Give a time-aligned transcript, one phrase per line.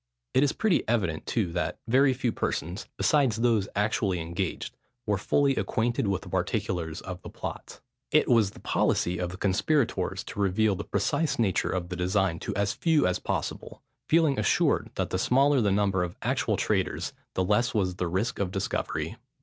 [0.33, 5.55] It is pretty evident, too, that very few persons, besides those actually engaged, were fully
[5.55, 7.81] acquainted with the particulars of the plot.
[8.09, 12.39] It was the policy of the conspirators to reveal the precise nature of the design
[12.39, 17.13] to as few as possible, feeling assured that the smaller the number of actual traitors
[17.35, 19.17] the less was the risk of discovery.